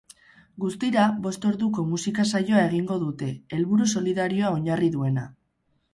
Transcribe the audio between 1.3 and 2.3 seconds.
orduko musika